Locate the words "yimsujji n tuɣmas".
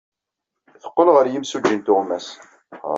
1.27-2.27